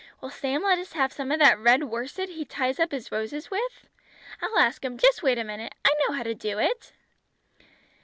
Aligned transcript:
Will 0.19 0.31
Sam 0.31 0.63
let 0.63 0.79
us 0.79 0.93
have 0.93 1.13
some 1.13 1.31
of 1.31 1.37
that 1.37 1.59
red 1.59 1.83
worsted 1.83 2.29
he 2.29 2.43
ties 2.43 2.79
up 2.79 2.91
his 2.91 3.11
roses 3.11 3.51
with? 3.51 3.85
I'll 4.41 4.57
ask 4.57 4.83
him. 4.83 4.97
Just 4.97 5.21
wait 5.21 5.37
a 5.37 5.43
minute. 5.43 5.75
I 5.85 5.91
know 6.07 6.15
how 6.15 6.23
to 6.23 6.33
do 6.33 6.57
it!" 6.57 6.91